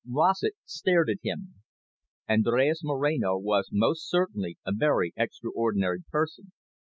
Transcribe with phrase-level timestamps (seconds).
[0.09, 1.53] Rossett stared at him.
[2.27, 6.51] Andres Moreno was most certainly a very extraordinary person.